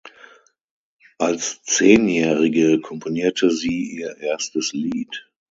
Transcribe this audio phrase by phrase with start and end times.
[1.19, 5.27] Als Zehnjährige komponierte sie ihr erstes Lied.